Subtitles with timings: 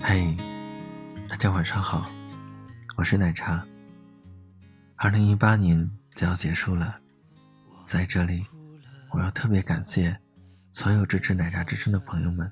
[0.00, 0.36] 嘿，
[1.28, 2.08] 大家晚上好，
[2.94, 3.66] 我是奶茶。
[4.94, 7.00] 二零一八年就要结束了，
[7.84, 8.46] 在这里，
[9.10, 10.16] 我要特别感谢
[10.70, 12.48] 所有支持奶茶之声的朋友们，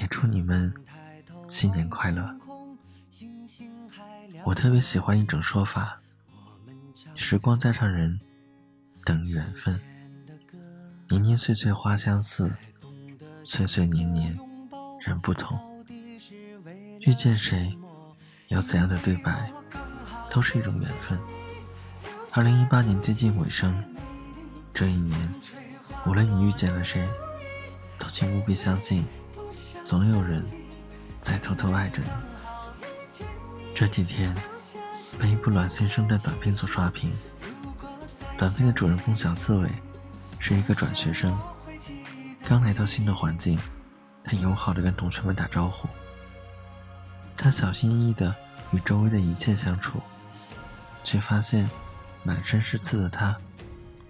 [0.00, 0.74] 也祝你们
[1.48, 2.36] 新年快乐。
[4.44, 5.96] 我特别喜欢一种说法：
[7.14, 8.18] 时光加上人，
[9.04, 9.80] 等于缘分。
[11.12, 12.50] 年年岁岁花相似，
[13.44, 14.34] 岁岁年年
[14.98, 15.60] 人不同。
[17.00, 17.76] 遇见谁，
[18.48, 19.52] 有怎样的对白，
[20.30, 21.20] 都是一种缘分。
[22.30, 23.84] 二零一八年接近尾声，
[24.72, 25.34] 这一年，
[26.06, 27.06] 无论你遇见了谁，
[27.98, 29.04] 都请务必相信，
[29.84, 30.42] 总有人
[31.20, 33.22] 在偷偷爱着你。
[33.74, 34.34] 这几天
[35.18, 37.12] 被一部暖心圣诞短片所刷屏。
[38.38, 39.68] 短片的主人公小刺猬
[40.44, 41.38] 是一个转学生，
[42.44, 43.56] 刚来到新的环境，
[44.24, 45.88] 他友好的跟同学们打招呼。
[47.36, 48.34] 他小心翼翼的
[48.72, 50.00] 与周围的一切相处，
[51.04, 51.70] 却发现
[52.24, 53.36] 满身是刺的他，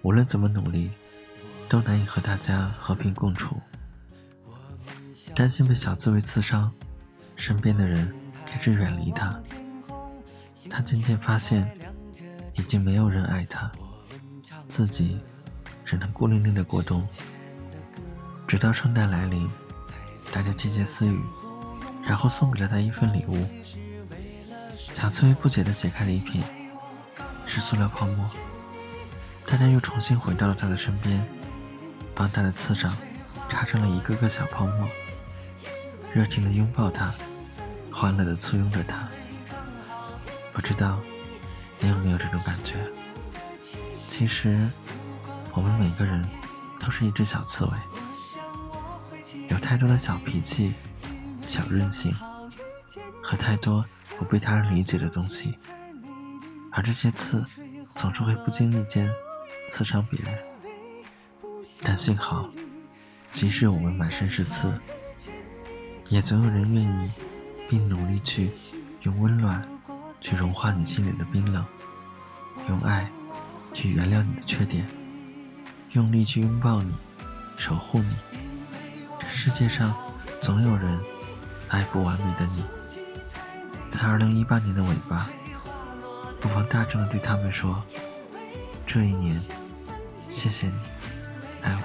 [0.01, 0.89] 无论怎么努力，
[1.69, 3.61] 都难以和大家和平共处。
[5.35, 6.73] 担心被小刺猬刺伤，
[7.35, 8.11] 身边的人。
[8.45, 9.41] 开始远离他，
[10.69, 11.75] 他渐渐发现，
[12.53, 13.71] 已经没有人爱他，
[14.67, 15.19] 自己
[15.83, 17.07] 只能孤零零的过冬。
[18.47, 19.49] 直到圣诞来临，
[20.31, 21.19] 大家窃窃私语，
[22.03, 23.47] 然后送给了他一份礼物。
[24.91, 26.43] 小刺猬不解地解开礼品，
[27.45, 28.29] 是塑料泡沫。
[29.45, 31.25] 大家又重新回到了他的身边，
[32.13, 32.95] 帮他的刺上
[33.49, 34.87] 插上了一个个小泡沫，
[36.13, 37.13] 热情地拥抱他。
[37.91, 39.07] 欢乐的簇拥着他，
[40.51, 40.99] 不知道
[41.79, 42.75] 你有没有这种感觉？
[44.07, 44.67] 其实，
[45.53, 46.27] 我们每个人
[46.79, 47.71] 都是一只小刺猬，
[49.49, 50.73] 有太多的小脾气、
[51.45, 52.13] 小任性，
[53.21, 53.85] 和太多
[54.17, 55.57] 不被他人理解的东西，
[56.71, 57.45] 而这些刺
[57.95, 59.09] 总是会不经意间
[59.69, 60.37] 刺伤别人。
[61.81, 62.49] 但幸好，
[63.31, 64.79] 即使我们满身是刺，
[66.09, 67.11] 也总有人愿意。
[67.69, 68.51] 并努力去
[69.01, 69.65] 用温暖
[70.21, 71.65] 去融化你心里的冰冷，
[72.69, 73.09] 用爱
[73.73, 74.85] 去原谅你的缺点，
[75.93, 76.91] 用力去拥抱你，
[77.55, 78.15] 守护你。
[79.19, 79.93] 这世界上
[80.41, 80.99] 总有人
[81.69, 82.63] 爱不完美的你。
[83.87, 85.29] 在二零一八年的尾巴，
[86.41, 87.79] 不妨大声的对他们说
[88.87, 89.39] ：“这一年，
[90.27, 90.79] 谢谢你
[91.61, 91.81] 爱我。”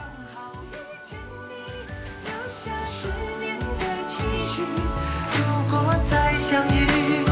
[5.36, 7.27] 如果再相遇。